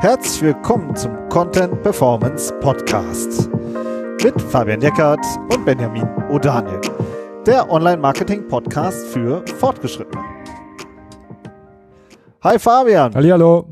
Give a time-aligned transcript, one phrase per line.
[0.00, 3.50] Herzlich willkommen zum Content Performance Podcast
[4.22, 6.80] mit Fabian Deckert und Benjamin O'Daniel,
[7.46, 10.22] der Online-Marketing-Podcast für Fortgeschrittene.
[12.42, 13.14] Hi Fabian.
[13.14, 13.66] Hallihallo.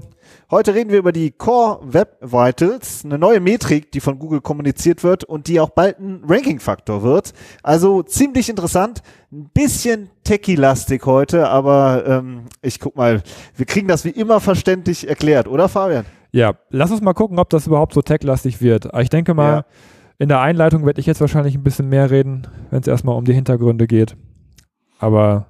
[0.54, 5.02] Heute reden wir über die Core Web Vitals, eine neue Metrik, die von Google kommuniziert
[5.02, 7.32] wird und die auch bald ein Ranking-Faktor wird.
[7.64, 13.24] Also ziemlich interessant, ein bisschen techie-lastig heute, aber ähm, ich guck mal,
[13.56, 16.04] wir kriegen das wie immer verständlich erklärt, oder Fabian?
[16.30, 18.88] Ja, lass uns mal gucken, ob das überhaupt so tech-lastig wird.
[19.00, 19.64] Ich denke mal, ja.
[20.18, 23.24] in der Einleitung werde ich jetzt wahrscheinlich ein bisschen mehr reden, wenn es erstmal um
[23.24, 24.16] die Hintergründe geht.
[25.00, 25.46] Aber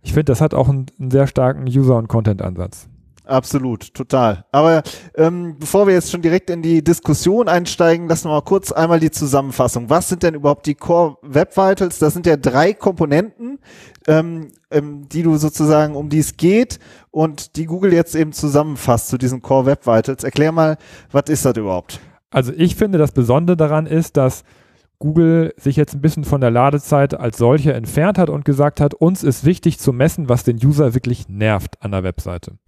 [0.00, 2.88] ich finde, das hat auch einen, einen sehr starken User- und Content-Ansatz.
[3.24, 4.44] Absolut, total.
[4.50, 4.82] Aber
[5.16, 8.98] ähm, bevor wir jetzt schon direkt in die Diskussion einsteigen, lassen wir mal kurz einmal
[8.98, 9.88] die Zusammenfassung.
[9.90, 12.00] Was sind denn überhaupt die Core Web Vitals?
[12.00, 13.60] Das sind ja drei Komponenten,
[14.08, 16.80] ähm, ähm, die du sozusagen, um die es geht
[17.12, 20.24] und die Google jetzt eben zusammenfasst zu diesen Core Web Vitals.
[20.24, 20.76] Erklär mal,
[21.12, 22.00] was ist das überhaupt?
[22.30, 24.42] Also ich finde, das Besondere daran ist, dass
[24.98, 28.94] Google sich jetzt ein bisschen von der Ladezeit als solche entfernt hat und gesagt hat,
[28.94, 32.58] uns ist wichtig zu messen, was den User wirklich nervt an der Webseite.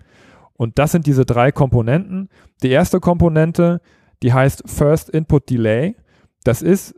[0.57, 2.29] Und das sind diese drei Komponenten.
[2.63, 3.81] Die erste Komponente,
[4.23, 5.97] die heißt First Input Delay.
[6.45, 6.95] Das ist,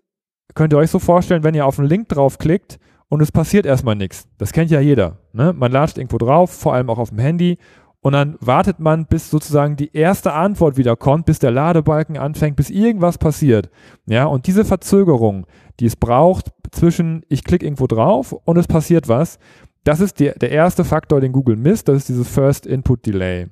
[0.55, 3.97] könnt ihr euch so vorstellen, wenn ihr auf einen Link draufklickt und es passiert erstmal
[3.97, 4.29] nichts.
[4.39, 5.19] Das kennt ja jeder.
[5.33, 5.53] Ne?
[5.53, 7.59] Man latscht irgendwo drauf, vor allem auch auf dem Handy.
[8.01, 12.57] Und dann wartet man, bis sozusagen die erste Antwort wieder kommt, bis der Ladebalken anfängt,
[12.57, 13.69] bis irgendwas passiert.
[14.07, 15.47] Ja, und diese Verzögerung,
[15.81, 19.39] die es braucht zwischen ich klicke irgendwo drauf und es passiert was,
[19.87, 23.47] das ist der, der erste Faktor, den Google misst, das ist dieses First Input Delay.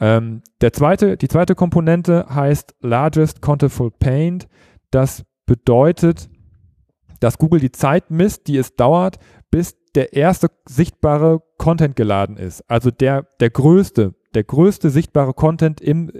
[0.00, 4.48] Ähm, der zweite, die zweite Komponente heißt Largest Contentful Paint.
[4.90, 6.30] Das bedeutet,
[7.20, 9.18] dass Google die Zeit misst, die es dauert,
[9.50, 12.62] bis der erste sichtbare Content geladen ist.
[12.68, 16.10] Also der, der größte, der größte sichtbare Content im,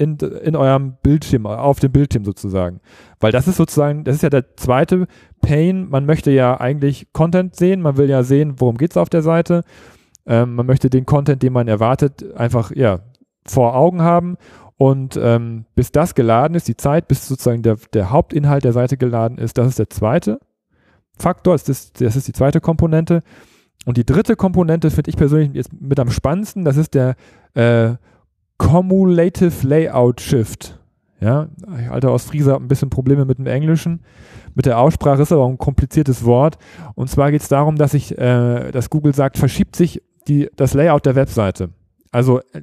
[0.00, 2.80] in, in eurem Bildschirm, auf dem Bildschirm sozusagen.
[3.20, 5.06] Weil das ist sozusagen, das ist ja der zweite
[5.42, 5.90] Pain.
[5.90, 9.20] Man möchte ja eigentlich Content sehen, man will ja sehen, worum geht es auf der
[9.20, 9.62] Seite.
[10.24, 13.00] Ähm, man möchte den Content, den man erwartet, einfach ja,
[13.46, 14.38] vor Augen haben.
[14.78, 18.96] Und ähm, bis das geladen ist, die Zeit, bis sozusagen der, der Hauptinhalt der Seite
[18.96, 20.40] geladen ist, das ist der zweite
[21.18, 23.22] Faktor, das ist, das ist die zweite Komponente.
[23.84, 27.16] Und die dritte Komponente finde ich persönlich jetzt mit am spannendsten, das ist der
[27.52, 27.96] äh,
[28.60, 30.78] Cumulative Layout Shift.
[31.18, 31.48] Ja,
[31.78, 34.02] ich alter aus Friese habe ein bisschen Probleme mit dem Englischen.
[34.54, 36.58] Mit der Aussprache ist aber ein kompliziertes Wort.
[36.94, 40.74] Und zwar geht es darum, dass ich, äh, dass Google sagt, verschiebt sich die, das
[40.74, 41.70] Layout der Webseite.
[42.12, 42.62] Also äh,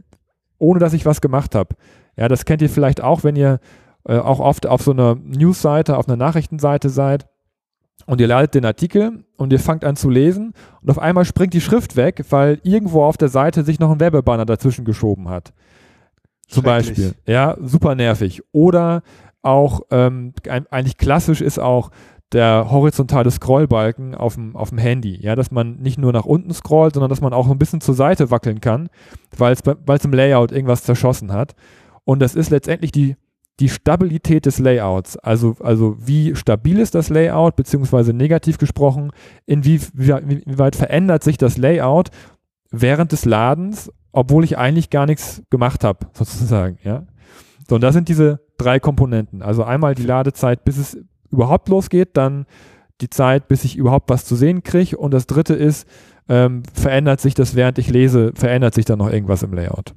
[0.60, 1.76] ohne dass ich was gemacht habe.
[2.16, 3.60] Ja, das kennt ihr vielleicht auch, wenn ihr
[4.08, 7.28] äh, auch oft auf so einer News-Seite, auf einer Nachrichtenseite seid
[8.06, 11.56] und ihr ladet den Artikel und ihr fangt an zu lesen und auf einmal springt
[11.56, 15.54] die Schrift weg, weil irgendwo auf der Seite sich noch ein Werbebanner dazwischen geschoben hat.
[16.48, 17.14] Zum Beispiel.
[17.26, 18.42] Ja, super nervig.
[18.52, 19.04] Oder
[19.42, 21.92] auch, ähm, eigentlich klassisch ist auch
[22.34, 25.18] der horizontale Scrollbalken auf dem, auf dem Handy.
[25.22, 27.96] Ja, dass man nicht nur nach unten scrollt, sondern dass man auch ein bisschen zur
[27.96, 28.90] Seite wackeln kann,
[29.38, 31.56] weil es im Layout irgendwas zerschossen hat.
[32.04, 33.16] Und das ist letztendlich die,
[33.60, 35.18] die Stabilität des Layouts.
[35.18, 39.12] Also, also wie stabil ist das Layout, beziehungsweise negativ gesprochen,
[39.46, 42.10] inwieweit verändert sich das Layout
[42.72, 47.06] während des Ladens obwohl ich eigentlich gar nichts gemacht habe, sozusagen, ja.
[47.70, 49.44] So, und das sind diese drei Komponenten.
[49.44, 50.98] Also einmal die Ladezeit, bis es
[51.30, 52.48] überhaupt losgeht, dann
[53.00, 54.98] die Zeit, bis ich überhaupt was zu sehen kriege.
[54.98, 55.88] Und das dritte ist,
[56.30, 59.94] ähm, verändert sich das, während ich lese, verändert sich dann noch irgendwas im Layout.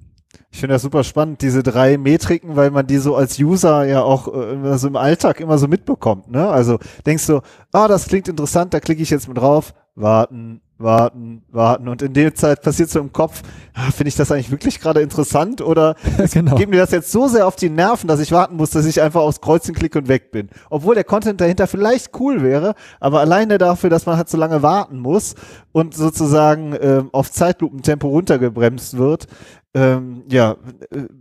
[0.51, 4.03] Ich finde das super spannend, diese drei Metriken, weil man die so als User ja
[4.03, 6.31] auch äh, so im Alltag immer so mitbekommt.
[6.31, 6.47] Ne?
[6.47, 7.41] Also denkst du,
[7.73, 11.89] ah, das klingt interessant, da klicke ich jetzt mal drauf, warten, warten, warten.
[11.89, 13.43] Und in der Zeit passiert so im Kopf,
[13.75, 15.95] ah, finde ich das eigentlich wirklich gerade interessant oder
[16.33, 16.57] genau.
[16.57, 19.01] geben mir das jetzt so sehr auf die Nerven, dass ich warten muss, dass ich
[19.01, 20.49] einfach aufs Kreuzen klicke und weg bin.
[20.71, 24.63] Obwohl der Content dahinter vielleicht cool wäre, aber alleine dafür, dass man halt so lange
[24.63, 25.35] warten muss
[25.73, 29.27] und sozusagen ähm, auf Zeitlupentempo runtergebremst wird,
[29.73, 30.57] ähm, ja,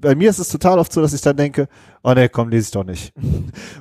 [0.01, 1.67] bei mir ist es total oft so, dass ich dann denke,
[2.03, 3.13] oh ne, komm, lese ich doch nicht.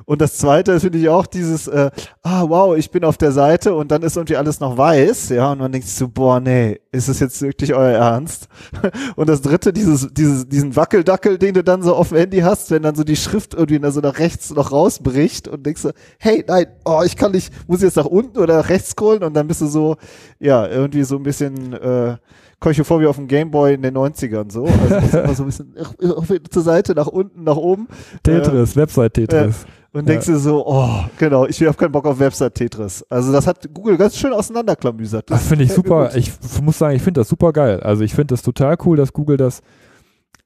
[0.05, 3.73] Und das zweite finde ich auch dieses, äh, ah wow, ich bin auf der Seite
[3.73, 7.07] und dann ist irgendwie alles noch weiß, ja, und man denkt so, boah, nee, ist
[7.07, 8.47] es jetzt wirklich euer Ernst?
[9.15, 12.71] Und das dritte, dieses, dieses, diesen Wackeldackel, den du dann so auf dem Handy hast,
[12.71, 16.43] wenn dann so die Schrift irgendwie so nach rechts noch rausbricht und denkst so, hey,
[16.47, 19.33] nein, oh, ich kann nicht, muss ich jetzt nach unten oder nach rechts scrollen und
[19.33, 19.97] dann bist du so,
[20.39, 22.17] ja, irgendwie so ein bisschen, äh,
[22.59, 24.65] Keuchophobie auf dem Gameboy in den 90ern so.
[24.65, 27.87] Also immer so ein bisschen zur Seite, nach unten, nach oben.
[28.23, 29.63] Tetris, äh, Website-Tetris.
[29.63, 30.33] Äh, und denkst ja.
[30.33, 33.05] du so, oh, genau, ich habe keinen Bock auf Website-Tetris.
[33.09, 35.29] Also das hat Google ganz schön auseinanderklamüsert.
[35.29, 36.15] Das, das finde ich super.
[36.15, 37.79] Ich muss sagen, ich finde das super geil.
[37.79, 39.61] Also ich finde das total cool, dass Google das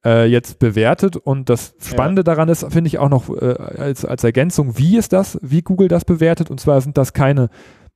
[0.06, 1.18] äh, jetzt bewertet.
[1.18, 2.24] Und das Spannende ja.
[2.24, 5.90] daran ist, finde ich auch noch äh, als, als Ergänzung, wie ist das, wie Google
[5.90, 6.50] das bewertet.
[6.50, 7.50] Und zwar sind das keine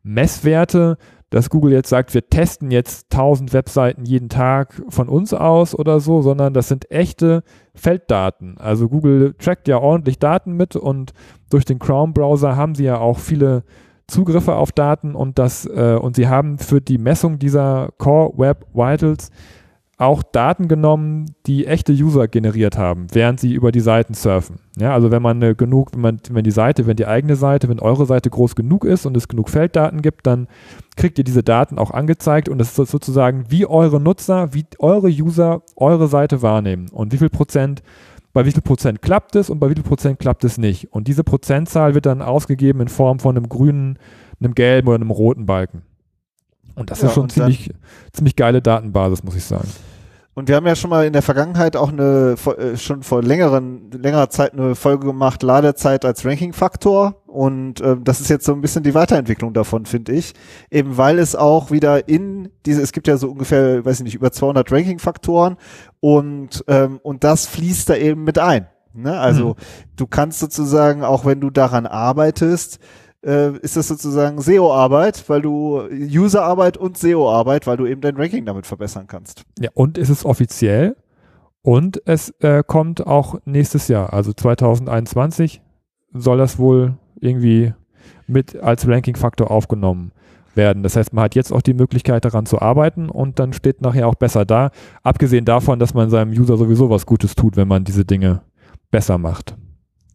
[0.03, 0.97] Messwerte,
[1.29, 5.99] dass Google jetzt sagt, wir testen jetzt 1000 Webseiten jeden Tag von uns aus oder
[5.99, 7.43] so, sondern das sind echte
[7.75, 8.57] Felddaten.
[8.57, 11.13] Also Google trackt ja ordentlich Daten mit und
[11.49, 13.63] durch den Chrome-Browser haben sie ja auch viele
[14.07, 18.65] Zugriffe auf Daten und das äh, und sie haben für die Messung dieser Core Web
[18.73, 19.31] Vitals
[19.99, 24.57] auch Daten genommen, die echte User generiert haben, während sie über die Seiten surfen.
[24.79, 27.79] Ja, also wenn man genug, wenn man, wenn die Seite, wenn die eigene Seite, wenn
[27.79, 30.47] eure Seite groß genug ist und es genug Felddaten gibt, dann
[30.95, 35.07] kriegt ihr diese Daten auch angezeigt und es ist sozusagen, wie eure Nutzer, wie eure
[35.07, 37.81] User eure Seite wahrnehmen und wie viel Prozent,
[38.33, 40.93] bei wie viel Prozent klappt es und bei wie viel Prozent klappt es nicht.
[40.93, 43.97] Und diese Prozentzahl wird dann ausgegeben in Form von einem grünen,
[44.39, 45.81] einem gelben oder einem roten Balken.
[46.75, 47.71] Und das ja, ist schon ziemlich,
[48.13, 49.67] ziemlich geile Datenbasis, muss ich sagen.
[50.37, 53.89] Und wir haben ja schon mal in der Vergangenheit auch eine, äh, schon vor längeren,
[53.89, 57.23] längerer Zeit eine Folge gemacht, Ladezeit als Ranking-Faktor.
[57.25, 60.35] Und äh, das ist jetzt so ein bisschen die Weiterentwicklung davon, finde ich.
[60.69, 64.13] Eben weil es auch wieder in diese, es gibt ja so ungefähr, weiß ich nicht,
[64.13, 65.57] über 200 Ranking-Faktoren
[66.01, 68.67] und, ähm, und das fließt da eben mit ein.
[68.93, 69.19] Ne?
[69.19, 69.63] Also hm.
[69.95, 72.77] du kannst sozusagen, auch wenn du daran arbeitest,
[73.25, 78.45] äh, ist das sozusagen SEO-Arbeit, weil du User-Arbeit und SEO-Arbeit, weil du eben dein Ranking
[78.45, 79.43] damit verbessern kannst.
[79.59, 80.95] Ja, und es ist offiziell
[81.61, 85.61] und es äh, kommt auch nächstes Jahr, also 2021
[86.13, 87.73] soll das wohl irgendwie
[88.27, 90.11] mit als Ranking-Faktor aufgenommen
[90.55, 90.83] werden.
[90.83, 94.07] Das heißt, man hat jetzt auch die Möglichkeit daran zu arbeiten und dann steht nachher
[94.07, 94.71] auch besser da.
[95.03, 98.41] Abgesehen davon, dass man seinem User sowieso was Gutes tut, wenn man diese Dinge
[98.89, 99.55] besser macht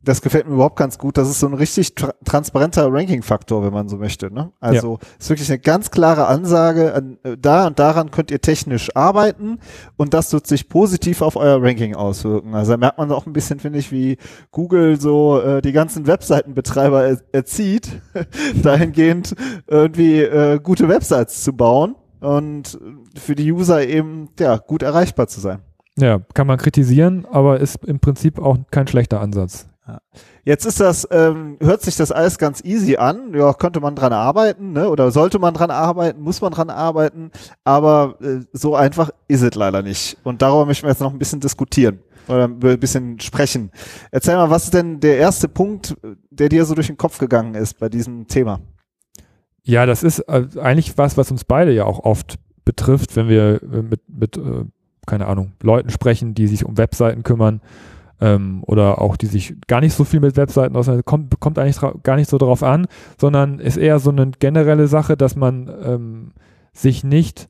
[0.05, 1.17] das gefällt mir überhaupt ganz gut.
[1.17, 4.33] Das ist so ein richtig tra transparenter Ranking-Faktor, wenn man so möchte.
[4.33, 4.53] Ne?
[4.61, 5.09] Also ja.
[5.19, 9.59] ist wirklich eine ganz klare Ansage, an, äh, da und daran könnt ihr technisch arbeiten
[9.97, 12.55] und das wird sich positiv auf euer Ranking auswirken.
[12.55, 14.19] Also da merkt man auch ein bisschen, finde ich, wie
[14.51, 18.01] Google so äh, die ganzen Webseitenbetreiber er erzieht,
[18.63, 19.35] dahingehend
[19.67, 22.79] irgendwie äh, gute Websites zu bauen und
[23.17, 25.61] für die User eben ja gut erreichbar zu sein.
[25.99, 29.69] Ja, kann man kritisieren, aber ist im Prinzip auch kein schlechter Ansatz.
[30.45, 33.35] Jetzt ist das, ähm, hört sich das alles ganz easy an.
[33.35, 34.89] Ja, könnte man dran arbeiten, ne?
[34.89, 37.31] Oder sollte man dran arbeiten, muss man dran arbeiten,
[37.65, 40.19] aber äh, so einfach ist es leider nicht.
[40.23, 43.71] Und darüber möchten wir jetzt noch ein bisschen diskutieren oder ein bisschen sprechen.
[44.11, 45.97] Erzähl mal, was ist denn der erste Punkt,
[46.31, 48.61] der dir so durch den Kopf gegangen ist bei diesem Thema?
[49.65, 53.63] Ja, das ist äh, eigentlich was, was uns beide ja auch oft betrifft, wenn wir
[53.63, 54.65] äh, mit, mit äh,
[55.07, 57.61] keine Ahnung, Leuten sprechen, die sich um Webseiten kümmern
[58.23, 61.81] ähm, oder auch die sich gar nicht so viel mit Webseiten auseinandersetzen, kommt, kommt eigentlich
[62.05, 62.87] gar nicht so darauf an,
[63.21, 66.33] sondern ist eher so eine generelle Sache, dass man ähm,
[66.73, 67.49] sich nicht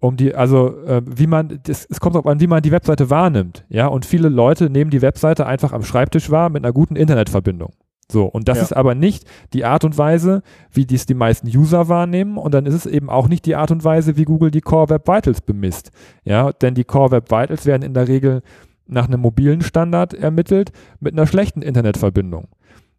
[0.00, 3.08] um die, also äh, wie man, das, es kommt darauf an, wie man die Webseite
[3.08, 6.96] wahrnimmt, ja, und viele Leute nehmen die Webseite einfach am Schreibtisch wahr mit einer guten
[6.96, 7.70] Internetverbindung.
[8.10, 8.64] So, und das ja.
[8.64, 10.42] ist aber nicht die Art und Weise,
[10.72, 13.70] wie dies die meisten User wahrnehmen und dann ist es eben auch nicht die Art
[13.70, 15.92] und Weise, wie Google die Core Web Vitals bemisst.
[16.24, 18.42] Ja, denn die Core Web Vitals werden in der Regel
[18.92, 22.48] nach einem mobilen Standard ermittelt mit einer schlechten Internetverbindung.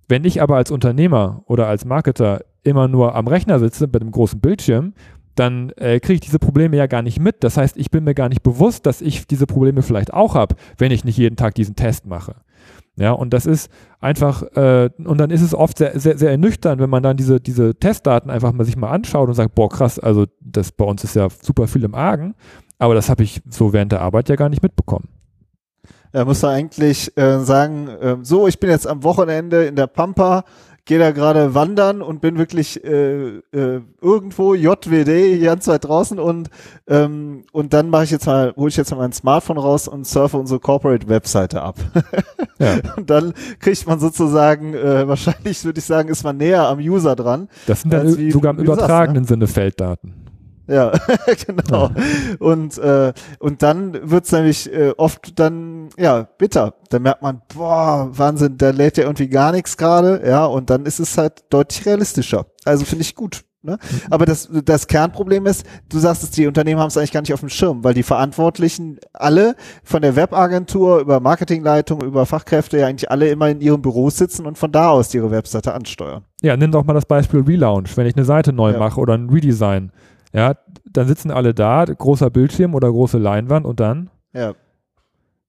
[0.07, 4.11] Wenn ich aber als Unternehmer oder als Marketer immer nur am Rechner sitze mit einem
[4.11, 4.93] großen Bildschirm,
[5.35, 7.43] dann äh, kriege ich diese Probleme ja gar nicht mit.
[7.43, 10.55] Das heißt, ich bin mir gar nicht bewusst, dass ich diese Probleme vielleicht auch habe,
[10.77, 12.35] wenn ich nicht jeden Tag diesen Test mache.
[12.95, 16.79] Ja, und das ist einfach, äh, und dann ist es oft sehr, sehr, sehr ernüchternd,
[16.79, 19.97] wenn man dann diese, diese Testdaten einfach mal sich mal anschaut und sagt, boah, krass,
[19.97, 22.35] also das bei uns ist ja super viel im Argen,
[22.77, 25.09] aber das habe ich so während der Arbeit ja gar nicht mitbekommen.
[26.13, 29.87] Er muss da eigentlich äh, sagen, äh, so, ich bin jetzt am Wochenende in der
[29.87, 30.43] Pampa,
[30.85, 36.51] gehe da gerade wandern und bin wirklich äh, äh, irgendwo JWD ganz weit draußen und
[36.87, 40.05] ähm, und dann mache ich jetzt mal, hole ich jetzt mal mein Smartphone raus und
[40.05, 41.77] surfe unsere Corporate Webseite ab.
[42.59, 42.77] ja.
[42.95, 47.15] Und dann kriegt man sozusagen, äh, wahrscheinlich würde ich sagen, ist man näher am User
[47.15, 47.49] dran.
[47.65, 49.27] Das sind dann sogar im übertragenen ne?
[49.27, 50.22] Sinne Felddaten.
[50.67, 50.91] Ja,
[51.45, 51.89] genau.
[51.89, 51.91] Ja.
[52.39, 56.75] Und, äh, und dann wird's nämlich äh, oft dann, ja, bitter.
[56.89, 60.85] Da merkt man, boah, Wahnsinn, da lädt ja irgendwie gar nichts gerade, ja, und dann
[60.85, 62.45] ist es halt deutlich realistischer.
[62.65, 63.43] Also finde ich gut.
[63.65, 63.79] Ne?
[63.81, 64.01] Mhm.
[64.09, 67.33] Aber das, das Kernproblem ist, du sagst es, die Unternehmen haben es eigentlich gar nicht
[67.33, 72.87] auf dem Schirm, weil die Verantwortlichen alle von der Webagentur über Marketingleitung, über Fachkräfte ja
[72.87, 76.25] eigentlich alle immer in ihrem Büro sitzen und von da aus ihre Webseite ansteuern.
[76.41, 78.79] Ja, nimm doch mal das Beispiel Relaunch, wenn ich eine Seite neu ja.
[78.79, 79.93] mache oder ein Redesign
[80.33, 80.55] ja,
[80.91, 84.53] dann sitzen alle da, großer Bildschirm oder große Leinwand und dann ja.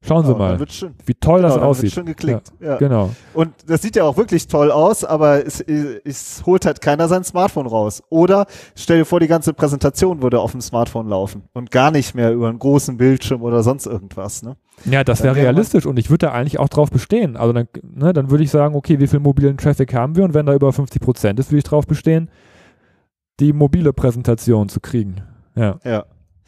[0.06, 0.94] Schauen Sie Ja, mal, schön.
[1.06, 1.92] wie toll Genau, das dann wird aussieht.
[1.92, 2.52] schon geklickt.
[2.60, 2.76] Ja.
[2.76, 3.08] Genau.
[3.32, 7.24] Und das sieht ja auch wirklich toll aus, aber es, es holt halt keiner sein
[7.24, 8.02] Smartphone raus.
[8.10, 8.44] Oder
[8.76, 12.34] stell dir vor, die ganze Präsentation würde auf dem Smartphone laufen und gar nicht mehr
[12.34, 14.42] über einen großen Bildschirm oder sonst irgendwas.
[14.42, 14.56] Ne?
[14.84, 17.38] Ja, das wäre realistisch und ich würde da eigentlich auch drauf bestehen.
[17.38, 20.34] Also dann, ne, dann würde ich sagen, okay, wie viel mobilen Traffic haben wir und
[20.34, 22.28] wenn da über 50 Prozent ist, würde ich drauf bestehen,
[23.40, 25.22] die mobile Präsentation zu kriegen.
[25.56, 26.04] Ja, Ja.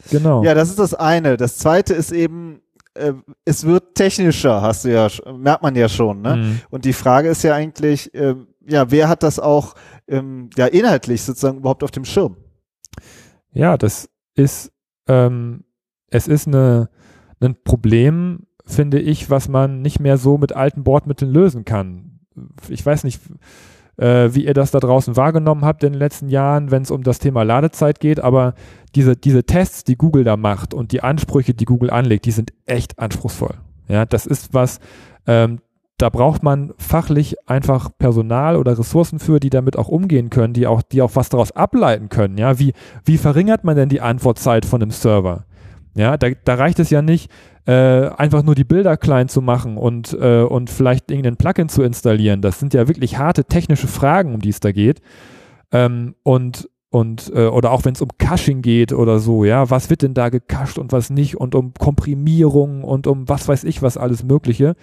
[0.09, 0.43] genau.
[0.43, 1.37] ja, das ist das eine.
[1.37, 2.61] Das zweite ist eben,
[2.93, 3.13] äh,
[3.45, 6.21] es wird technischer, hast du ja, merkt man ja schon.
[6.21, 6.35] Ne?
[6.35, 6.61] Mhm.
[6.69, 9.75] Und die Frage ist ja eigentlich, ähm, ja, wer hat das auch
[10.07, 12.35] ähm, ja inhaltlich sozusagen überhaupt auf dem Schirm?
[13.53, 14.71] Ja, das ist,
[15.07, 15.63] ähm,
[16.09, 16.89] es ist eine,
[17.39, 22.19] ein Problem, finde ich, was man nicht mehr so mit alten Bordmitteln lösen kann.
[22.67, 23.21] Ich weiß nicht,
[23.97, 27.03] äh, wie ihr das da draußen wahrgenommen habt in den letzten Jahren, wenn es um
[27.03, 28.53] das Thema Ladezeit geht, aber
[28.95, 32.53] diese, diese Tests, die Google da macht und die Ansprüche, die Google anlegt, die sind
[32.65, 33.55] echt anspruchsvoll.
[33.87, 34.79] Ja, das ist was,
[35.25, 35.59] ähm,
[35.97, 40.67] da braucht man fachlich einfach Personal oder Ressourcen für, die damit auch umgehen können, die
[40.67, 42.37] auch, die auch was daraus ableiten können.
[42.37, 42.73] Ja, wie,
[43.03, 45.45] wie verringert man denn die Antwortzeit von einem Server?
[45.97, 47.31] Ja, da, da reicht es ja nicht,
[47.65, 51.83] äh, einfach nur die Bilder klein zu machen und, äh, und vielleicht irgendein Plugin zu
[51.83, 52.41] installieren.
[52.41, 55.01] Das sind ja wirklich harte technische Fragen, um die es da geht.
[55.71, 59.89] Ähm, und und äh, oder auch wenn es um Caching geht oder so, ja, was
[59.89, 63.81] wird denn da gecached und was nicht und um Komprimierung und um was weiß ich
[63.81, 64.75] was alles Mögliche.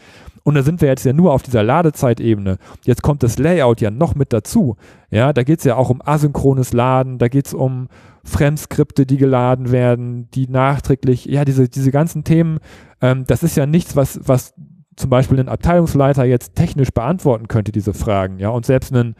[0.42, 2.59] Und da sind wir jetzt ja nur auf dieser Ladezeitebene.
[2.85, 4.76] Jetzt kommt das Layout ja noch mit dazu.
[5.11, 7.88] Ja, da geht es ja auch um asynchrones Laden, da geht es um
[8.25, 12.59] Fremdskripte, die geladen werden, die nachträglich, ja, diese, diese ganzen Themen,
[13.00, 14.54] ähm, das ist ja nichts, was, was
[14.97, 19.14] zum Beispiel ein Abteilungsleiter jetzt technisch beantworten könnte, diese Fragen, ja, und selbst ein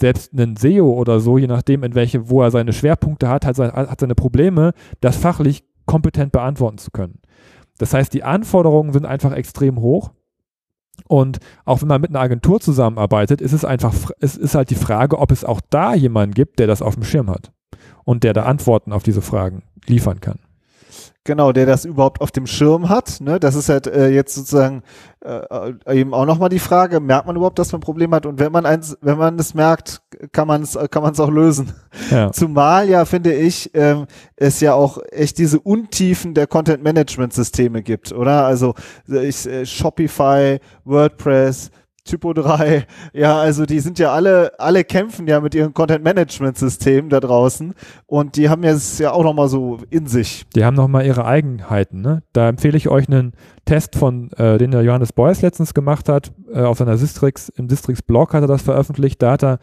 [0.00, 3.54] selbst ein SEO oder so, je nachdem, in welche, wo er seine Schwerpunkte hat, hat,
[3.54, 7.20] sein, hat seine Probleme, das fachlich kompetent beantworten zu können.
[7.78, 10.10] Das heißt, die Anforderungen sind einfach extrem hoch.
[11.06, 14.74] Und auch wenn man mit einer Agentur zusammenarbeitet, ist es einfach, es ist halt die
[14.74, 17.52] Frage, ob es auch da jemanden gibt, der das auf dem Schirm hat
[18.04, 20.38] und der da Antworten auf diese Fragen liefern kann.
[21.26, 23.22] Genau, der das überhaupt auf dem Schirm hat.
[23.22, 23.40] Ne?
[23.40, 24.82] Das ist halt äh, jetzt sozusagen
[25.24, 28.26] äh, eben auch nochmal die Frage, merkt man überhaupt, dass man ein Problem hat?
[28.26, 31.30] Und wenn man eins, wenn man es merkt, kann man es kann man es auch
[31.30, 31.72] lösen.
[32.10, 32.30] Ja.
[32.32, 34.04] Zumal ja, finde ich, ähm,
[34.36, 38.44] es ja auch echt diese Untiefen der Content-Management-Systeme gibt, oder?
[38.44, 38.74] Also
[39.06, 41.70] ich, äh, Shopify, WordPress,
[42.04, 47.18] Typo 3, ja, also die sind ja alle, alle kämpfen ja mit ihren Content-Management-Systemen da
[47.18, 47.72] draußen
[48.06, 50.44] und die haben jetzt ja auch nochmal so in sich.
[50.54, 52.02] Die haben nochmal ihre Eigenheiten.
[52.02, 52.22] Ne?
[52.34, 53.32] Da empfehle ich euch einen
[53.64, 57.70] Test von, äh, den der Johannes Beuys letztens gemacht hat, äh, auf seiner Sistrix, im
[57.70, 59.22] Sistrix-Blog hat er das veröffentlicht.
[59.22, 59.58] Da hat er,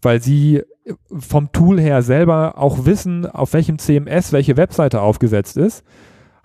[0.00, 0.62] weil sie
[1.12, 5.84] vom Tool her selber auch wissen, auf welchem CMS welche Webseite aufgesetzt ist,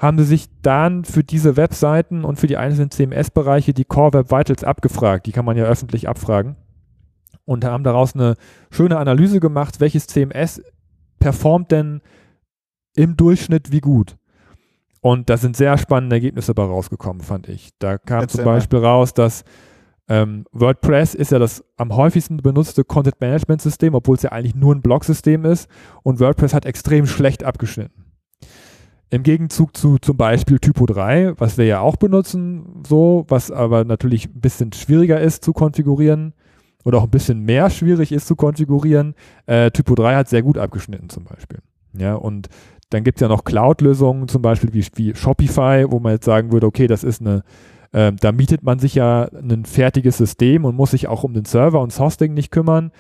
[0.01, 4.31] haben sie sich dann für diese Webseiten und für die einzelnen CMS-Bereiche die Core Web
[4.31, 5.27] Vitals abgefragt.
[5.27, 6.55] Die kann man ja öffentlich abfragen.
[7.46, 8.36] Und haben daraus eine
[8.72, 10.63] schöne Analyse gemacht, welches CMS
[11.20, 12.01] performt denn
[12.96, 14.17] im Durchschnitt wie gut.
[15.01, 17.70] Und da sind sehr spannende Ergebnisse bei rausgekommen, fand ich.
[17.77, 18.55] Da kam Erzähl zum mal.
[18.55, 19.43] Beispiel raus, dass
[20.08, 24.81] ähm, WordPress ist ja das am häufigsten benutzte Content-Management-System, obwohl es ja eigentlich nur ein
[24.81, 25.70] Blog-System ist.
[26.01, 28.00] Und WordPress hat extrem schlecht abgeschnitten.
[29.11, 33.83] Im Gegenzug zu zum Beispiel Typo 3, was wir ja auch benutzen, so, was aber
[33.83, 36.33] natürlich ein bisschen schwieriger ist zu konfigurieren
[36.85, 39.15] oder auch ein bisschen mehr schwierig ist zu konfigurieren.
[39.47, 41.59] Äh, Typo 3 hat sehr gut abgeschnitten zum Beispiel.
[41.91, 42.47] Ja, und
[42.89, 46.53] dann gibt es ja noch Cloud-Lösungen, zum Beispiel wie, wie Shopify, wo man jetzt sagen
[46.53, 47.43] würde, okay, das ist eine,
[47.91, 51.43] ähm, da mietet man sich ja ein fertiges System und muss sich auch um den
[51.43, 52.91] Server und das Hosting nicht kümmern.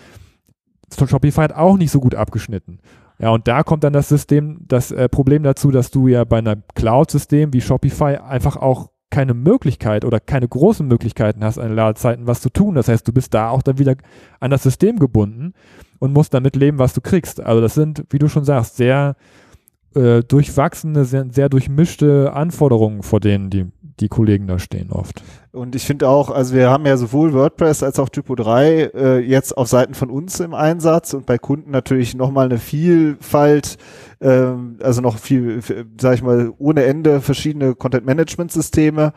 [0.93, 2.79] Shopify hat auch nicht so gut abgeschnitten.
[3.21, 6.39] Ja, und da kommt dann das System, das äh, Problem dazu, dass du ja bei
[6.39, 12.25] einem Cloud-System wie Shopify einfach auch keine Möglichkeit oder keine großen Möglichkeiten hast, an Ladezeiten
[12.25, 12.75] was zu tun.
[12.75, 13.95] Das heißt, du bist da auch dann wieder
[14.39, 15.53] an das System gebunden
[15.99, 17.39] und musst damit leben, was du kriegst.
[17.39, 19.15] Also das sind, wie du schon sagst, sehr
[19.93, 23.67] äh, durchwachsene, sehr, sehr durchmischte Anforderungen, vor denen die,
[24.01, 25.23] die Kollegen da stehen oft.
[25.51, 29.19] Und ich finde auch, also wir haben ja sowohl WordPress als auch Typo 3 äh,
[29.19, 33.77] jetzt auf Seiten von uns im Einsatz und bei Kunden natürlich nochmal eine Vielfalt,
[34.21, 35.61] ähm, also noch viel,
[35.99, 39.13] sag ich mal, ohne Ende verschiedene Content-Management-Systeme.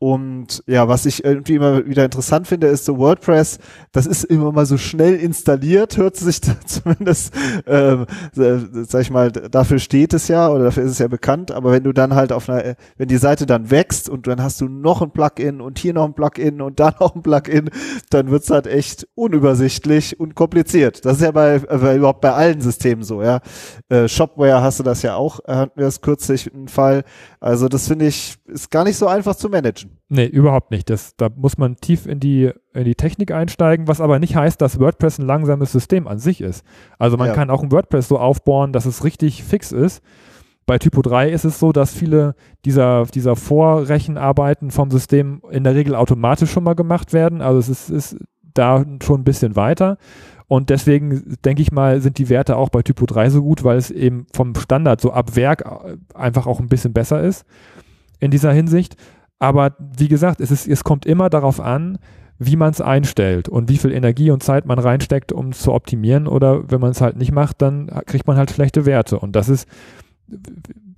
[0.00, 3.58] Und ja, was ich irgendwie immer wieder interessant finde, ist so WordPress,
[3.90, 7.34] das ist immer mal so schnell installiert, hört sich zumindest,
[7.66, 11.50] ähm, äh, sag ich mal, dafür steht es ja oder dafür ist es ja bekannt,
[11.50, 14.60] aber wenn du dann halt auf einer, wenn die Seite dann wächst und dann hast
[14.60, 17.68] du noch ein Plugin und hier noch ein Plugin und da noch ein Plugin,
[18.10, 21.04] dann wird's halt echt unübersichtlich und kompliziert.
[21.04, 23.40] Das ist ja bei, äh, überhaupt bei allen Systemen so, ja.
[23.88, 27.02] Äh, Shopware hast du das ja auch, hatten wir das kürzlich einen Fall.
[27.40, 29.87] Also das finde ich, ist gar nicht so einfach zu managen.
[30.08, 30.88] Nee, überhaupt nicht.
[30.88, 34.60] Das, da muss man tief in die, in die Technik einsteigen, was aber nicht heißt,
[34.60, 36.64] dass WordPress ein langsames System an sich ist.
[36.98, 37.34] Also man ja.
[37.34, 40.02] kann auch ein WordPress so aufbauen, dass es richtig fix ist.
[40.64, 45.74] Bei Typo 3 ist es so, dass viele dieser, dieser Vorrechenarbeiten vom System in der
[45.74, 47.42] Regel automatisch schon mal gemacht werden.
[47.42, 48.16] Also es ist, ist
[48.54, 49.98] da schon ein bisschen weiter.
[50.46, 53.76] Und deswegen denke ich mal, sind die Werte auch bei Typo 3 so gut, weil
[53.76, 55.64] es eben vom Standard so ab Werk
[56.14, 57.44] einfach auch ein bisschen besser ist
[58.18, 58.96] in dieser Hinsicht.
[59.38, 61.98] Aber wie gesagt, es, ist, es kommt immer darauf an,
[62.38, 66.26] wie man es einstellt und wie viel Energie und Zeit man reinsteckt, um zu optimieren.
[66.26, 69.18] Oder wenn man es halt nicht macht, dann kriegt man halt schlechte Werte.
[69.18, 69.68] Und das ist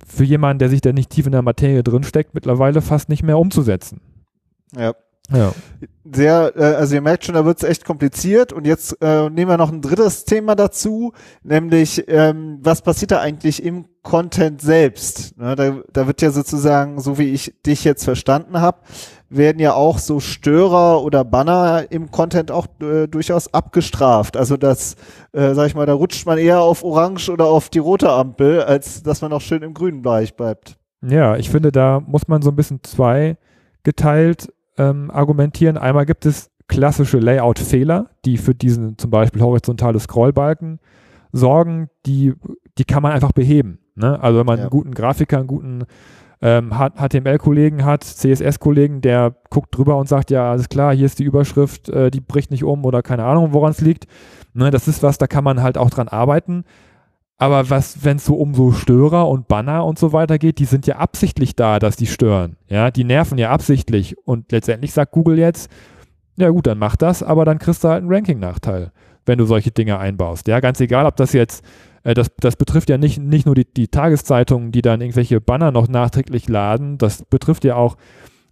[0.06, 3.38] für jemanden, der sich da nicht tief in der Materie drinsteckt, mittlerweile fast nicht mehr
[3.38, 4.00] umzusetzen.
[4.76, 4.94] Ja.
[5.32, 5.52] Ja.
[6.12, 8.52] Sehr, äh, also ihr merkt schon, da wird es echt kompliziert.
[8.52, 13.20] Und jetzt äh, nehmen wir noch ein drittes Thema dazu, nämlich ähm, was passiert da
[13.20, 15.38] eigentlich im Content selbst?
[15.38, 18.78] Ne, da, da wird ja sozusagen, so wie ich dich jetzt verstanden habe,
[19.28, 24.36] werden ja auch so Störer oder Banner im Content auch äh, durchaus abgestraft.
[24.36, 24.96] Also das,
[25.32, 28.62] äh, sag ich mal, da rutscht man eher auf Orange oder auf die rote Ampel,
[28.62, 30.76] als dass man auch schön im grünen Bereich bleibt.
[31.02, 33.36] Ja, ich finde, da muss man so ein bisschen zwei
[33.84, 35.76] geteilt ähm, argumentieren.
[35.76, 40.80] Einmal gibt es klassische Layout-Fehler, die für diesen zum Beispiel horizontale Scrollbalken
[41.32, 42.32] sorgen, die,
[42.78, 43.78] die kann man einfach beheben.
[43.94, 44.20] Ne?
[44.20, 44.64] Also wenn man ja.
[44.64, 45.84] einen guten Grafiker, einen guten
[46.40, 51.24] ähm, HTML-Kollegen hat, CSS-Kollegen, der guckt drüber und sagt, ja, alles klar, hier ist die
[51.24, 54.06] Überschrift, äh, die bricht nicht um oder keine Ahnung, woran es liegt.
[54.54, 56.64] Ne, das ist was, da kann man halt auch dran arbeiten.
[57.40, 60.66] Aber was, wenn es so um so Störer und Banner und so weiter geht, die
[60.66, 62.56] sind ja absichtlich da, dass die stören.
[62.68, 64.14] Ja, die nerven ja absichtlich.
[64.26, 65.70] Und letztendlich sagt Google jetzt,
[66.36, 68.92] ja gut, dann mach das, aber dann kriegst du halt einen Ranking-Nachteil,
[69.24, 70.48] wenn du solche Dinge einbaust.
[70.48, 71.64] Ja, ganz egal, ob das jetzt,
[72.02, 75.70] äh, das, das betrifft ja nicht, nicht nur die, die Tageszeitungen, die dann irgendwelche Banner
[75.72, 77.96] noch nachträglich laden, das betrifft ja auch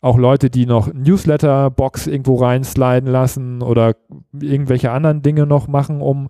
[0.01, 3.97] auch Leute, die noch Newsletter-Box irgendwo reinsliden lassen oder
[4.33, 6.29] irgendwelche anderen Dinge noch machen, um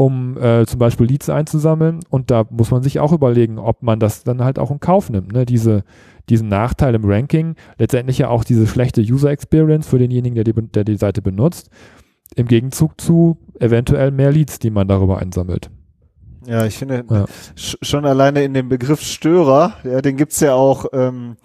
[0.00, 2.00] um äh, zum Beispiel Leads einzusammeln.
[2.08, 5.10] Und da muss man sich auch überlegen, ob man das dann halt auch in Kauf
[5.10, 5.34] nimmt.
[5.34, 5.44] Ne?
[5.44, 5.84] Diese,
[6.30, 10.54] diesen Nachteil im Ranking, letztendlich ja auch diese schlechte User Experience für denjenigen, der die,
[10.54, 11.68] der die Seite benutzt,
[12.34, 15.70] im Gegenzug zu eventuell mehr Leads, die man darüber einsammelt.
[16.46, 17.26] Ja, ich finde ja.
[17.54, 21.36] schon alleine in dem Begriff Störer, ja, den gibt's ja auch ähm,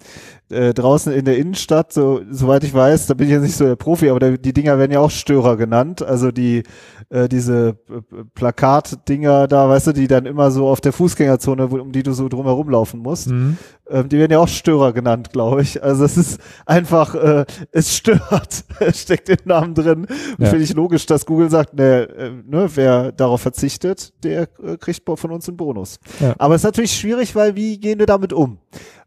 [0.50, 3.64] äh, draußen in der Innenstadt, so, soweit ich weiß, da bin ich jetzt nicht so
[3.64, 6.02] der Profi, aber der, die Dinger werden ja auch Störer genannt.
[6.02, 6.62] Also die
[7.08, 11.92] äh, diese äh, Plakatdinger da, weißt du, die dann immer so auf der Fußgängerzone, um
[11.92, 13.58] die du so drumherum laufen musst, mhm.
[13.88, 15.82] ähm, die werden ja auch Störer genannt, glaube ich.
[15.82, 20.06] Also es ist einfach, äh, es stört, es steckt im Namen drin.
[20.38, 20.48] Ja.
[20.48, 25.02] Finde ich logisch, dass Google sagt, ne, äh, ne, wer darauf verzichtet, der äh, kriegt
[25.06, 25.98] von uns einen Bonus.
[26.18, 26.34] Ja.
[26.38, 28.58] Aber es ist natürlich schwierig, weil wie gehen wir damit um?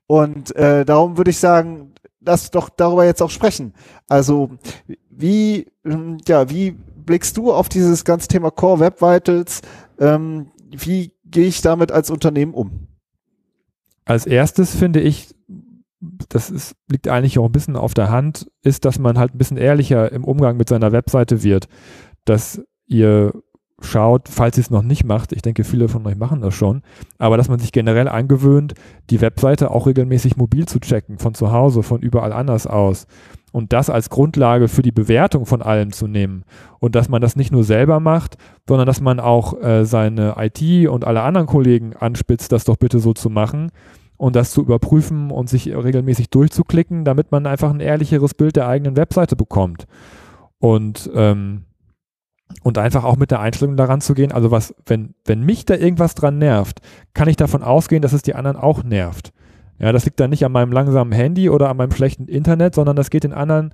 [0.10, 3.76] Und äh, darum würde ich sagen, lass doch darüber jetzt auch sprechen.
[4.08, 4.50] Also
[5.12, 9.62] wie, hm, ja, wie blickst du auf dieses ganze Thema Core Web Vitals?
[10.00, 12.88] Ähm, wie gehe ich damit als Unternehmen um?
[14.04, 15.36] Als erstes finde ich,
[16.30, 19.38] das ist, liegt eigentlich auch ein bisschen auf der Hand, ist, dass man halt ein
[19.38, 21.68] bisschen ehrlicher im Umgang mit seiner Webseite wird.
[22.26, 23.32] Dass ihr
[23.82, 26.82] schaut, falls ihr es noch nicht macht, ich denke, viele von euch machen das schon,
[27.18, 28.74] aber dass man sich generell angewöhnt,
[29.10, 33.08] die Webseite auch regelmäßig mobil zu checken, von zu Hause, von überall anders aus.
[33.52, 36.44] Und das als Grundlage für die Bewertung von allem zu nehmen.
[36.80, 38.38] Und dass man das nicht nur selber macht,
[38.68, 43.00] sondern dass man auch äh, seine IT und alle anderen Kollegen anspitzt, das doch bitte
[43.00, 43.72] so zu machen
[44.18, 48.68] und das zu überprüfen und sich regelmäßig durchzuklicken, damit man einfach ein ehrlicheres Bild der
[48.68, 49.88] eigenen Webseite bekommt.
[50.60, 51.64] Und ähm,
[52.64, 55.76] und einfach auch mit der Einstellung daran zu gehen, also was, wenn, wenn mich da
[55.76, 56.80] irgendwas dran nervt,
[57.14, 59.32] kann ich davon ausgehen, dass es die anderen auch nervt.
[59.80, 62.96] Ja, das liegt dann nicht an meinem langsamen Handy oder an meinem schlechten Internet, sondern
[62.96, 63.74] das geht den anderen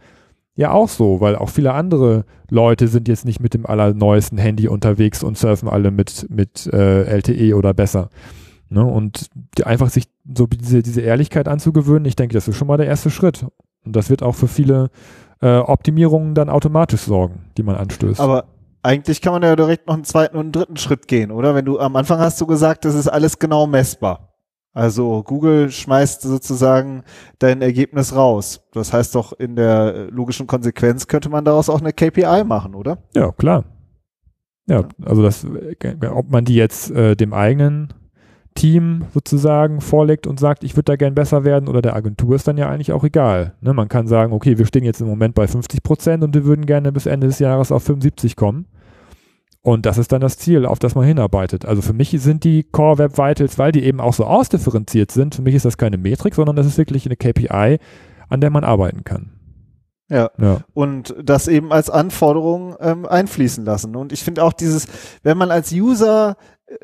[0.56, 4.68] ja auch so, weil auch viele andere Leute sind jetzt nicht mit dem allerneuesten Handy
[4.68, 8.10] unterwegs und surfen alle mit, mit äh, LTE oder besser.
[8.70, 8.86] Ne?
[8.86, 12.78] Und die, einfach sich so diese, diese Ehrlichkeit anzugewöhnen, ich denke, das ist schon mal
[12.78, 13.46] der erste Schritt.
[13.84, 14.90] Und das wird auch für viele
[15.42, 18.20] äh, Optimierungen dann automatisch sorgen, die man anstößt.
[18.20, 18.46] Aber
[18.86, 21.56] eigentlich kann man ja direkt noch einen zweiten und einen dritten Schritt gehen, oder?
[21.56, 24.36] Wenn du am Anfang hast du gesagt, das ist alles genau messbar.
[24.74, 27.04] Also Google schmeißt sozusagen
[27.40, 28.68] dein Ergebnis raus.
[28.74, 33.00] Das heißt doch, in der logischen Konsequenz könnte man daraus auch eine KPI machen, oder?
[33.16, 33.64] Ja, klar.
[34.68, 35.46] Ja, also das,
[36.12, 37.94] ob man die jetzt äh, dem eigenen
[38.54, 42.48] Team sozusagen vorlegt und sagt, ich würde da gern besser werden oder der Agentur ist
[42.48, 43.54] dann ja eigentlich auch egal.
[43.62, 46.46] Ne, man kann sagen, okay, wir stehen jetzt im Moment bei 50 Prozent und wir
[46.46, 48.66] würden gerne bis Ende des Jahres auf 75 kommen.
[49.66, 51.66] Und das ist dann das Ziel, auf das man hinarbeitet.
[51.66, 55.34] Also für mich sind die Core Web Vitals, weil die eben auch so ausdifferenziert sind,
[55.34, 57.80] für mich ist das keine Metrik, sondern das ist wirklich eine KPI,
[58.30, 59.32] an der man arbeiten kann.
[60.08, 60.30] Ja.
[60.40, 60.60] ja.
[60.76, 63.96] Und das eben als Anforderung ähm, einfließen lassen.
[63.96, 64.88] Und ich finde auch dieses,
[65.24, 66.38] wenn man als User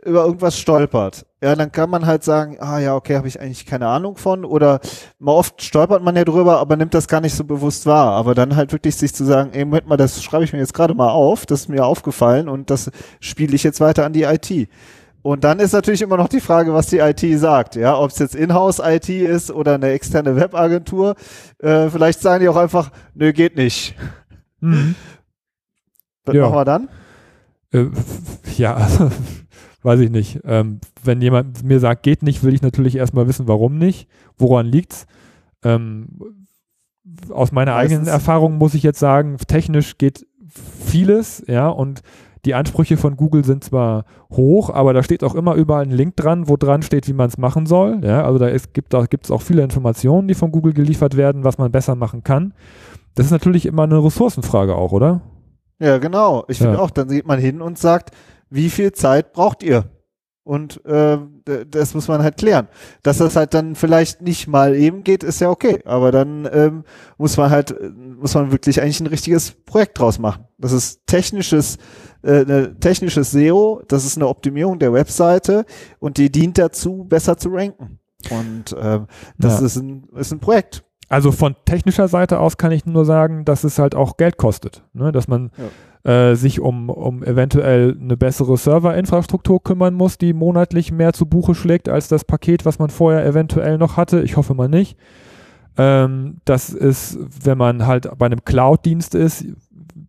[0.06, 3.66] über irgendwas stolpert, ja, dann kann man halt sagen, ah ja, okay, habe ich eigentlich
[3.66, 4.80] keine Ahnung von oder
[5.18, 8.36] mal oft stolpert man ja drüber, aber nimmt das gar nicht so bewusst wahr, aber
[8.36, 10.94] dann halt wirklich sich zu sagen, ey, Moment mal, das schreibe ich mir jetzt gerade
[10.94, 14.70] mal auf, das ist mir aufgefallen und das spiele ich jetzt weiter an die IT.
[15.24, 18.20] Und dann ist natürlich immer noch die Frage, was die IT sagt, ja, ob es
[18.20, 21.16] jetzt Inhouse-IT ist oder eine externe Webagentur.
[21.60, 23.96] Äh, vielleicht sagen die auch einfach, nö, geht nicht.
[24.62, 24.96] Mhm.
[26.26, 26.42] Was ja.
[26.44, 26.90] machen wir dann?
[27.72, 27.86] Äh,
[28.58, 29.12] ja, also
[29.84, 30.40] weiß ich nicht.
[30.46, 34.66] Ähm, wenn jemand mir sagt, geht nicht, will ich natürlich erstmal wissen, warum nicht, woran
[34.66, 35.06] liegt's.
[35.64, 36.08] Ähm,
[37.30, 38.00] aus meiner Meistens.
[38.00, 42.02] eigenen Erfahrung muss ich jetzt sagen, technisch geht vieles, ja, und
[42.46, 46.16] die Ansprüche von Google sind zwar hoch, aber da steht auch immer überall ein Link
[46.16, 48.02] dran, wo dran steht, wie man es machen soll.
[48.04, 51.60] Ja, also da ist, gibt es auch viele Informationen, die von Google geliefert werden, was
[51.60, 52.54] man besser machen kann.
[53.14, 55.22] Das ist natürlich immer eine Ressourcenfrage auch, oder?
[55.80, 56.46] Ja, genau.
[56.48, 56.80] Ich finde ja.
[56.80, 58.12] auch, dann geht man hin und sagt,
[58.52, 59.86] wie viel Zeit braucht ihr?
[60.44, 61.18] Und äh,
[61.70, 62.68] das muss man halt klären.
[63.04, 65.80] Dass das halt dann vielleicht nicht mal eben geht, ist ja okay.
[65.86, 66.84] Aber dann ähm,
[67.18, 70.48] muss man halt, muss man wirklich eigentlich ein richtiges Projekt draus machen.
[70.58, 71.78] Das ist technisches,
[72.24, 75.66] äh, eine technisches SEO, das ist eine Optimierung der Webseite
[76.00, 78.00] und die dient dazu, besser zu ranken.
[78.30, 79.66] Und ähm, das ja.
[79.66, 80.84] ist, ein, ist ein Projekt.
[81.12, 84.84] Also von technischer Seite aus kann ich nur sagen, dass es halt auch Geld kostet.
[84.94, 85.12] Ne?
[85.12, 85.66] Dass man ja
[86.04, 91.54] äh, sich um, um eventuell eine bessere Serverinfrastruktur kümmern muss, die monatlich mehr zu Buche
[91.54, 94.22] schlägt als das Paket, was man vorher eventuell noch hatte.
[94.22, 94.98] Ich hoffe mal nicht.
[95.78, 99.46] Ähm, das ist, wenn man halt bei einem Cloud-Dienst ist,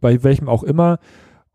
[0.01, 0.99] bei welchem auch immer,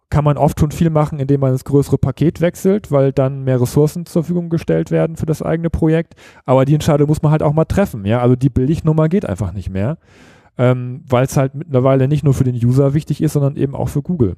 [0.09, 3.61] kann man oft schon viel machen, indem man das größere Paket wechselt, weil dann mehr
[3.61, 6.15] Ressourcen zur Verfügung gestellt werden für das eigene Projekt.
[6.45, 8.05] Aber die Entscheidung muss man halt auch mal treffen.
[8.05, 9.97] Ja, also die Billignummer geht einfach nicht mehr
[10.57, 13.89] ähm, weil es halt mittlerweile nicht nur für den User wichtig ist, sondern eben auch
[13.89, 14.37] für Google.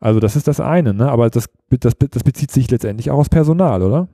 [0.00, 1.10] Also das ist das eine, ne?
[1.10, 4.08] aber das, das, das bezieht sich letztendlich auch aus Personal, oder?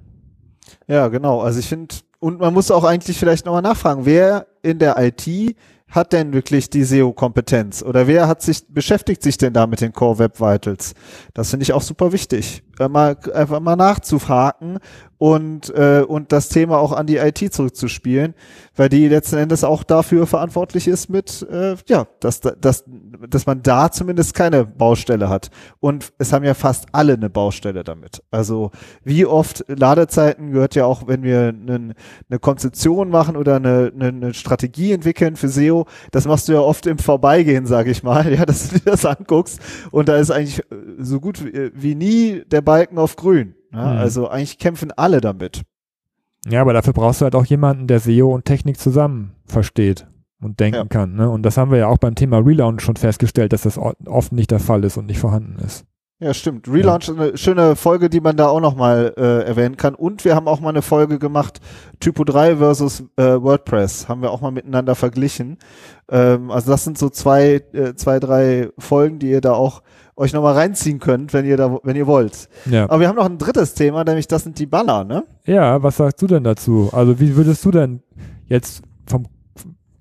[0.86, 1.40] Ja, genau.
[1.40, 5.56] Also ich finde, und man muss auch eigentlich vielleicht nochmal nachfragen, wer in der IT
[5.88, 7.83] hat denn wirklich die SEO-Kompetenz?
[7.83, 10.94] Oder wer hat sich, beschäftigt sich denn da mit den Core Web Vitals?
[11.33, 12.64] Das finde ich auch super wichtig.
[12.79, 14.79] Äh, mal, einfach mal nachzufragen
[15.16, 18.35] und, äh, und das Thema auch an die IT zurückzuspielen,
[18.75, 22.85] weil die letzten Endes auch dafür verantwortlich ist mit, äh, ja, dass, dass,
[23.29, 25.50] dass man da zumindest keine Baustelle hat.
[25.81, 28.22] Und es haben ja fast alle eine Baustelle damit.
[28.31, 28.70] Also
[29.05, 31.94] wie oft Ladezeiten gehört ja auch, wenn wir eine,
[32.29, 36.61] eine Konzeption machen oder eine, eine, eine Strategie entwickeln für SEO, das machst du ja
[36.61, 40.31] oft im Vorbeigehen, sage ich mal, ja, dass du dir das anguckst und da ist
[40.31, 43.55] eigentlich äh, so gut wie, wie nie der Balken auf grün.
[43.72, 43.98] Ja, mhm.
[43.98, 45.62] Also eigentlich kämpfen alle damit.
[46.48, 50.07] Ja, aber dafür brauchst du halt auch jemanden, der SEO und Technik zusammen versteht
[50.40, 50.85] und denken ja.
[50.85, 51.14] kann.
[51.14, 51.31] Ne?
[51.31, 54.51] Und das haben wir ja auch beim Thema Relaunch schon festgestellt, dass das oft nicht
[54.51, 55.87] der Fall ist und nicht vorhanden ist.
[56.18, 56.66] Ja, stimmt.
[56.66, 57.14] Relaunch ja.
[57.14, 59.94] ist eine schöne Folge, die man da auch nochmal äh, erwähnen kann.
[59.94, 61.61] Und wir haben auch mal eine Folge gemacht,
[62.01, 64.09] Typo 3 versus äh, WordPress.
[64.09, 65.59] Haben wir auch mal miteinander verglichen.
[66.11, 69.83] Ähm, also das sind so zwei, äh, zwei, drei Folgen, die ihr da auch
[70.16, 72.49] euch nochmal reinziehen könnt, wenn ihr da, wenn ihr wollt.
[72.64, 72.85] Ja.
[72.85, 75.25] Aber wir haben noch ein drittes Thema, nämlich das sind die Banner, ne?
[75.44, 76.88] Ja, was sagst du denn dazu?
[76.92, 78.01] Also wie würdest du denn
[78.46, 79.27] jetzt vom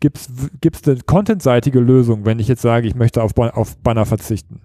[0.05, 0.29] gibt's
[0.61, 4.61] gibt's eine contentseitige Lösung, wenn ich jetzt sage, ich möchte auf, auf Banner verzichten?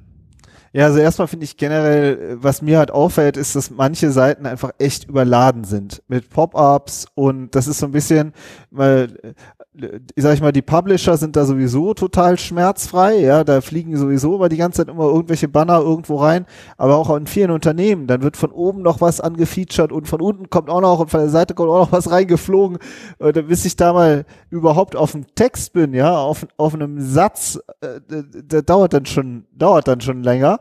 [0.73, 4.71] Ja, also erstmal finde ich generell, was mir halt auffällt, ist, dass manche Seiten einfach
[4.79, 8.33] echt überladen sind mit Pop-ups und das ist so ein bisschen,
[8.71, 9.35] weil
[10.17, 14.49] sag ich mal, die Publisher sind da sowieso total schmerzfrei, ja, da fliegen sowieso immer
[14.49, 18.37] die ganze Zeit immer irgendwelche Banner irgendwo rein, aber auch in vielen Unternehmen, dann wird
[18.37, 21.55] von oben noch was angefeatured und von unten kommt auch noch und von der Seite
[21.55, 22.79] kommt auch noch was reingeflogen,
[23.19, 27.59] äh, bis ich da mal überhaupt auf dem Text bin, ja, auf, auf einem Satz,
[27.81, 30.60] äh, der dauert dann schon, dauert dann schon länger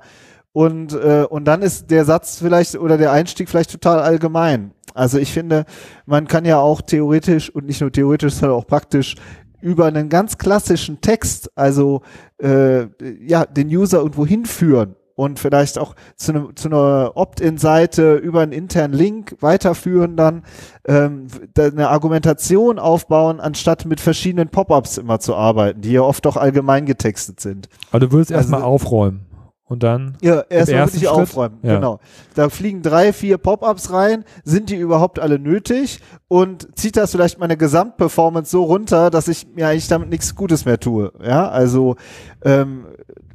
[0.51, 4.71] und, äh, und dann ist der Satz vielleicht oder der Einstieg vielleicht total allgemein.
[4.93, 5.65] Also ich finde,
[6.05, 9.15] man kann ja auch theoretisch und nicht nur theoretisch, sondern auch praktisch
[9.61, 12.01] über einen ganz klassischen Text, also
[12.41, 12.87] äh,
[13.21, 18.53] ja, den User irgendwo hinführen und vielleicht auch zu, ne, zu einer Opt-in-Seite über einen
[18.53, 20.43] internen Link weiterführen, dann
[20.87, 26.37] ähm, eine Argumentation aufbauen, anstatt mit verschiedenen Pop-ups immer zu arbeiten, die ja oft auch
[26.37, 27.67] allgemein getextet sind.
[27.91, 29.28] Aber du willst also, erstmal aufräumen
[29.69, 31.09] und dann Ja, erstmal wirklich Schritt?
[31.11, 31.59] aufräumen.
[31.61, 31.75] Ja.
[31.75, 31.99] Genau.
[32.35, 34.25] Da fliegen drei, vier Pop-ups rein.
[34.43, 35.99] Sind die überhaupt alle nötig?
[36.27, 40.65] Und zieht das vielleicht meine Gesamtperformance so runter, dass ich mir eigentlich damit nichts Gutes
[40.65, 41.13] mehr tue?
[41.23, 41.95] Ja, also
[42.43, 42.87] ähm,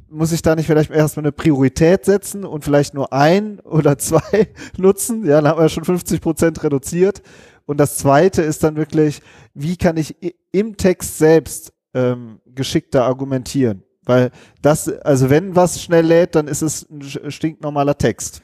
[0.09, 4.49] muss ich da nicht vielleicht erstmal eine Priorität setzen und vielleicht nur ein oder zwei
[4.77, 5.25] nutzen?
[5.25, 7.21] Ja, dann haben wir schon 50 Prozent reduziert.
[7.65, 9.21] Und das zweite ist dann wirklich,
[9.53, 10.15] wie kann ich
[10.51, 13.84] im Text selbst ähm, geschickter argumentieren?
[14.05, 18.41] Weil das, also wenn was schnell lädt, dann ist es ein stinknormaler Text.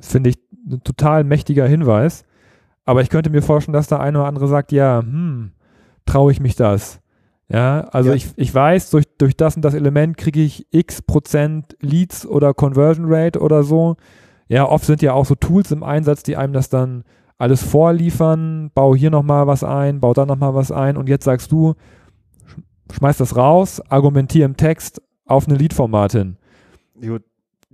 [0.00, 0.38] finde ich
[0.70, 2.24] ein total mächtiger Hinweis.
[2.84, 5.52] Aber ich könnte mir vorstellen, dass der eine oder andere sagt, ja, hm,
[6.04, 7.00] traue ich mich das?
[7.48, 8.16] Ja, also Ja.
[8.16, 12.54] Ich, ich weiß, durch, durch das und das Element kriege ich x Prozent Leads oder
[12.54, 13.96] Conversion Rate oder so.
[14.48, 17.04] Ja, oft sind ja auch so Tools im Einsatz, die einem das dann
[17.38, 18.70] alles vorliefern.
[18.74, 21.70] Bau hier nochmal was ein, bau da nochmal was ein und jetzt sagst du,
[22.46, 26.16] sch- schmeiß das raus, argumentier im Text auf eine Lead-Format.
[27.00, 27.22] Gut.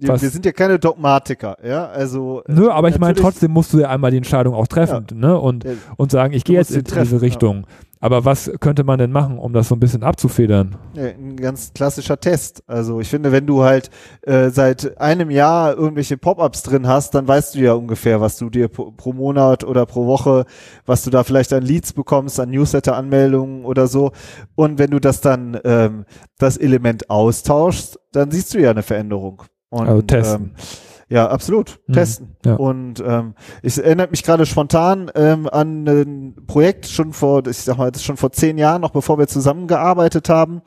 [0.09, 2.43] Was- Wir sind ja keine Dogmatiker, ja, also.
[2.47, 5.39] äh, Nö, aber ich meine, trotzdem musst du ja einmal die Entscheidung auch treffen, ne?
[5.39, 7.67] Und, äh, und sagen, ich gehe jetzt in treffen, diese Richtung.
[8.03, 10.75] Aber was könnte man denn machen, um das so ein bisschen abzufedern?
[10.95, 12.63] Ja, ein ganz klassischer Test.
[12.67, 13.91] Also ich finde, wenn du halt
[14.23, 18.49] äh, seit einem Jahr irgendwelche Pop-ups drin hast, dann weißt du ja ungefähr, was du
[18.49, 20.47] dir pro, pro Monat oder pro Woche,
[20.87, 24.13] was du da vielleicht an Leads bekommst, an Newsletter-Anmeldungen oder so.
[24.55, 26.07] Und wenn du das dann ähm,
[26.39, 29.43] das Element austauschst, dann siehst du ja eine Veränderung.
[29.71, 30.43] Und, Also testen.
[30.43, 30.51] Ähm,
[31.11, 31.81] ja, absolut.
[31.89, 32.37] Mhm, Testen.
[32.47, 32.55] ja.
[32.55, 37.79] Und ähm, ich erinnere mich gerade spontan ähm, an ein Projekt schon vor, ich sag
[37.79, 40.63] mal, das ist schon vor zehn Jahren, noch bevor wir zusammengearbeitet haben.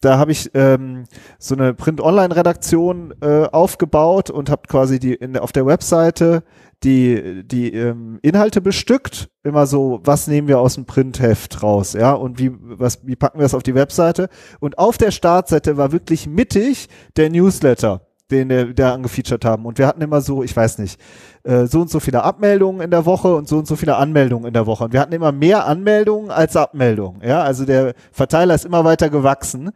[0.00, 1.04] Da habe ich ähm,
[1.38, 6.42] so eine Print-Online-Redaktion äh, aufgebaut und habe quasi die in, auf der Webseite
[6.82, 9.30] die, die ähm, Inhalte bestückt.
[9.44, 13.38] Immer so, was nehmen wir aus dem Printheft raus, ja, und wie, was, wie packen
[13.38, 14.28] wir das auf die Webseite?
[14.58, 19.66] Und auf der Startseite war wirklich mittig der Newsletter den wir da angefeatured haben.
[19.66, 21.00] Und wir hatten immer so, ich weiß nicht,
[21.42, 24.46] äh, so und so viele Abmeldungen in der Woche und so und so viele Anmeldungen
[24.46, 24.84] in der Woche.
[24.84, 27.22] Und wir hatten immer mehr Anmeldungen als Abmeldungen.
[27.22, 29.70] Ja, also der Verteiler ist immer weiter gewachsen.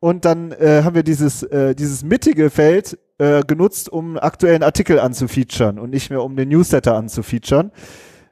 [0.00, 5.00] Und dann äh, haben wir dieses, äh, dieses mittige Feld äh, genutzt, um aktuellen Artikel
[5.00, 7.72] anzufeaturen und nicht mehr um den Newsletter anzufeaturen.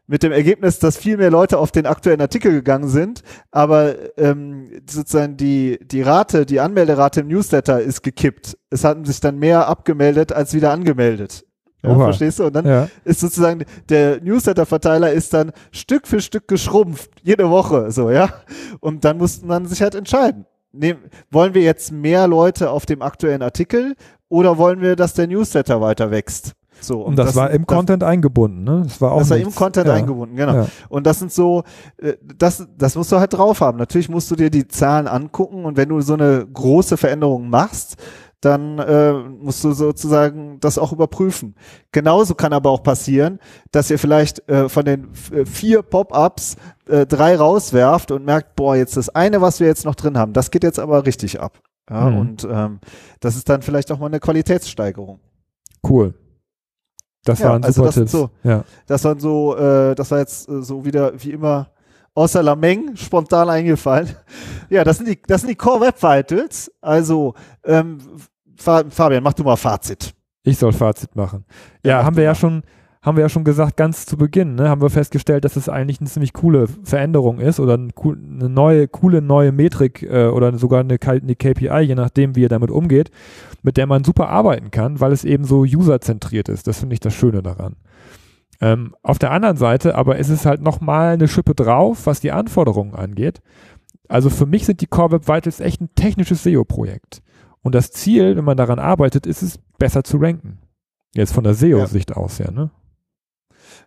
[0.09, 4.69] Mit dem Ergebnis, dass viel mehr Leute auf den aktuellen Artikel gegangen sind, aber ähm,
[4.89, 8.59] sozusagen die, die Rate, die Anmelderate im Newsletter ist gekippt.
[8.71, 11.45] Es hatten sich dann mehr abgemeldet als wieder angemeldet.
[11.85, 12.45] Ja, verstehst du?
[12.45, 12.89] Und dann Ja.
[13.05, 18.29] ist sozusagen der Newsletter-Verteiler ist dann Stück für Stück geschrumpft, jede Woche, so, ja.
[18.81, 20.47] Und dann mussten man sich halt entscheiden.
[20.73, 20.99] Nehm,
[21.31, 23.95] wollen wir jetzt mehr Leute auf dem aktuellen Artikel
[24.29, 26.53] oder wollen wir, dass der Newsletter weiter wächst?
[26.83, 28.83] So, Und das, war im das, Content eingebunden, ne?
[28.85, 29.59] Das war auch Das war im nichts.
[29.59, 29.95] Content ja.
[29.95, 30.55] eingebunden, genau.
[30.55, 30.67] Ja.
[30.89, 31.63] Und das sind so,
[31.99, 33.79] äh, das, das musst du halt drauf haben.
[33.79, 37.97] Natürlich musst du dir die Zahlen angucken und wenn du so eine große Veränderung machst,
[38.41, 41.55] dann äh, musst du sozusagen das auch überprüfen.
[41.93, 43.39] Genauso kann aber auch passieren,
[43.71, 46.57] dass ihr vielleicht äh, von den äh, vier Pop-ups
[46.89, 50.33] äh, drei rauswerft und merkt, boah, jetzt das eine, was wir jetzt noch drin haben,
[50.33, 51.61] das geht jetzt aber richtig ab.
[51.89, 52.19] Ja, Mhm.
[52.19, 52.81] Und ähm,
[53.21, 55.21] das ist dann vielleicht auch mal eine Qualitätssteigerung.
[55.89, 56.15] Cool.
[57.25, 58.13] Das Ja, waren also super das Tipps.
[58.13, 58.65] so- Ja.
[58.87, 61.71] Das waren so, äh, das war jetzt äh, so wieder wie immer
[62.15, 64.09] außer Lameng spontan eingefallen.
[64.71, 66.73] Ja, das sind die, das sind die Core Web Vitals.
[66.81, 67.99] Also ähm,
[68.57, 70.15] Fa- Fabian, mach du mal Fazit.
[70.45, 71.45] Ich soll Fazit machen.
[71.85, 72.63] Ja, Ja, haben wir ja schon,
[73.03, 76.01] haben wir ja schon gesagt, ganz zu Beginn, ne, haben wir festgestellt, dass es eigentlich
[76.01, 80.99] eine ziemlich coole Veränderung ist oder eine neue, coole neue Metrik äh, oder sogar eine,
[81.05, 83.11] eine KPI, je nachdem, wie ihr damit umgeht,
[83.63, 86.69] mit der man super arbeiten kann, weil es eben so userzentriert ist.
[86.69, 87.75] Das finde ich das Schöne daran.
[88.61, 92.31] Ähm, auf der anderen Seite aber ist es halt nochmal eine Schippe drauf, was die
[92.31, 93.43] Anforderungen angeht.
[94.09, 97.21] Also für mich sind die Core Web Vitals echt ein technisches SEO-Projekt.
[97.63, 100.59] Und das Ziel, wenn man daran arbeitet, ist es, besser zu ranken.
[101.15, 102.71] Jetzt von der SEO-Sicht aus, ja, ne?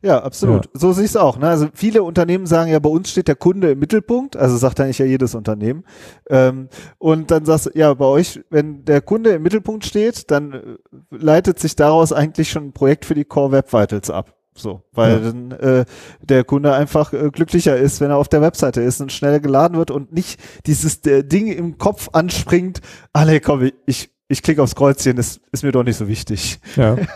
[0.01, 0.69] Ja, absolut.
[0.73, 1.38] So sehe ich es auch.
[1.38, 1.47] Ne?
[1.47, 4.38] Also viele Unternehmen sagen ja, bei uns steht der Kunde im Mittelpunkt.
[4.38, 5.84] Also sagt eigentlich ja jedes Unternehmen.
[6.29, 10.53] Ähm, und dann sagst du, ja, bei euch, wenn der Kunde im Mittelpunkt steht, dann
[10.53, 10.62] äh,
[11.10, 14.34] leitet sich daraus eigentlich schon ein Projekt für die Core Web Vitals ab.
[14.58, 15.19] So, weil Ja.
[15.19, 15.86] dann äh,
[16.21, 19.77] der Kunde einfach äh, glücklicher ist, wenn er auf der Webseite ist und schnell geladen
[19.77, 22.79] wird und nicht dieses äh, Ding im Kopf anspringt,
[23.12, 26.60] alle komm, ich, ich klicke aufs Kreuzchen, das ist mir doch nicht so wichtig.
[26.76, 26.96] Ja.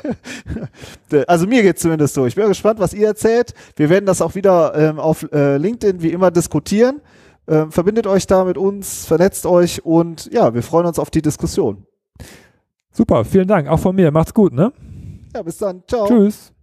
[1.27, 2.27] Also mir geht's zumindest so.
[2.27, 3.53] Ich bin gespannt, was ihr erzählt.
[3.75, 7.01] Wir werden das auch wieder ähm, auf äh, LinkedIn wie immer diskutieren.
[7.47, 11.23] Ähm, verbindet euch da mit uns, vernetzt euch und ja, wir freuen uns auf die
[11.23, 11.87] Diskussion.
[12.91, 13.67] Super, vielen Dank.
[13.67, 14.11] Auch von mir.
[14.11, 14.71] Macht's gut, ne?
[15.33, 15.83] Ja, bis dann.
[15.87, 16.07] Ciao.
[16.07, 16.53] Tschüss.